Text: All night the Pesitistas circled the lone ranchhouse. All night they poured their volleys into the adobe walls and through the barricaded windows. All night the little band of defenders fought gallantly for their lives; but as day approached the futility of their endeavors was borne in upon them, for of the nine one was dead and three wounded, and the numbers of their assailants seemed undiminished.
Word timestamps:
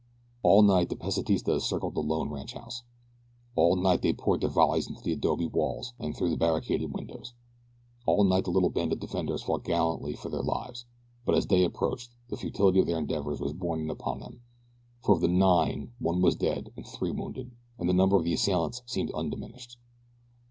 All 0.41 0.63
night 0.63 0.89
the 0.89 0.95
Pesitistas 0.95 1.61
circled 1.61 1.93
the 1.93 2.01
lone 2.01 2.31
ranchhouse. 2.31 2.81
All 3.55 3.75
night 3.75 4.01
they 4.01 4.13
poured 4.13 4.41
their 4.41 4.49
volleys 4.49 4.87
into 4.89 5.03
the 5.03 5.13
adobe 5.13 5.45
walls 5.45 5.93
and 5.99 6.17
through 6.17 6.31
the 6.31 6.37
barricaded 6.37 6.91
windows. 6.91 7.35
All 8.07 8.23
night 8.23 8.45
the 8.45 8.49
little 8.49 8.71
band 8.71 8.93
of 8.93 8.99
defenders 8.99 9.43
fought 9.43 9.63
gallantly 9.63 10.15
for 10.15 10.29
their 10.29 10.41
lives; 10.41 10.85
but 11.23 11.35
as 11.35 11.45
day 11.45 11.63
approached 11.63 12.15
the 12.29 12.35
futility 12.37 12.79
of 12.79 12.87
their 12.87 12.97
endeavors 12.97 13.39
was 13.39 13.53
borne 13.53 13.81
in 13.81 13.91
upon 13.91 14.21
them, 14.21 14.41
for 15.03 15.13
of 15.13 15.21
the 15.21 15.27
nine 15.27 15.91
one 15.99 16.19
was 16.19 16.35
dead 16.35 16.71
and 16.75 16.87
three 16.87 17.11
wounded, 17.11 17.51
and 17.77 17.87
the 17.87 17.93
numbers 17.93 18.21
of 18.21 18.25
their 18.25 18.33
assailants 18.33 18.81
seemed 18.87 19.11
undiminished. 19.11 19.77